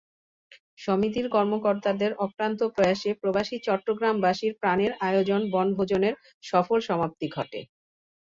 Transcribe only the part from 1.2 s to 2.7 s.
কর্মকর্তাদের অক্লান্ত